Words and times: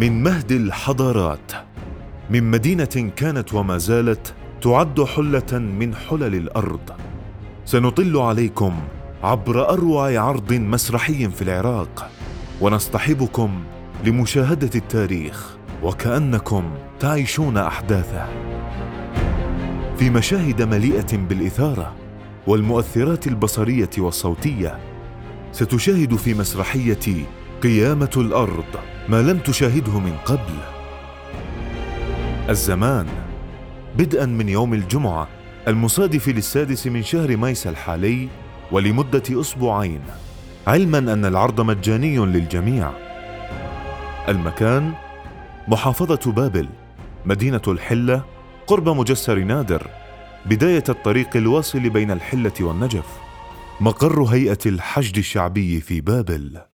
من 0.00 0.22
مهد 0.22 0.52
الحضارات. 0.52 1.52
من 2.30 2.50
مدينة 2.50 3.10
كانت 3.16 3.54
وما 3.54 3.78
زالت 3.78 4.34
تعد 4.62 5.02
حلة 5.02 5.58
من 5.58 5.94
حلل 5.94 6.34
الأرض. 6.34 6.90
سنطل 7.64 8.16
عليكم 8.16 8.72
عبر 9.22 9.70
أروع 9.70 10.18
عرض 10.18 10.52
مسرحي 10.52 11.28
في 11.28 11.42
العراق 11.42 12.10
ونصطحبكم 12.60 13.62
لمشاهدة 14.04 14.70
التاريخ 14.74 15.56
وكأنكم 15.82 16.70
تعيشون 17.00 17.56
أحداثه. 17.56 18.26
في 19.98 20.10
مشاهد 20.10 20.62
مليئة 20.62 21.16
بالإثارة 21.16 21.94
والمؤثرات 22.46 23.26
البصرية 23.26 23.90
والصوتية 23.98 24.78
ستشاهد 25.52 26.14
في 26.14 26.34
مسرحية 26.34 27.24
قيامة 27.62 28.10
الأرض 28.16 28.64
ما 29.08 29.22
لم 29.22 29.38
تشاهده 29.38 29.98
من 29.98 30.16
قبل. 30.24 30.54
الزمان. 32.48 33.06
بدءا 33.98 34.26
من 34.26 34.48
يوم 34.48 34.74
الجمعة 34.74 35.28
المصادف 35.68 36.28
للسادس 36.28 36.86
من 36.86 37.02
شهر 37.02 37.36
مايس 37.36 37.66
الحالي 37.66 38.28
ولمدة 38.72 39.22
أسبوعين. 39.30 40.00
علما 40.66 40.98
أن 40.98 41.24
العرض 41.24 41.60
مجاني 41.60 42.18
للجميع. 42.18 42.90
المكان 44.28 44.92
محافظة 45.68 46.32
بابل 46.32 46.68
مدينة 47.24 47.62
الحلة 47.68 48.24
قرب 48.66 48.88
مجسر 48.88 49.38
نادر 49.38 49.86
بداية 50.46 50.84
الطريق 50.88 51.36
الواصل 51.36 51.90
بين 51.90 52.10
الحلة 52.10 52.52
والنجف 52.60 53.06
مقر 53.80 54.22
هيئة 54.22 54.58
الحشد 54.66 55.18
الشعبي 55.18 55.80
في 55.80 56.00
بابل. 56.00 56.69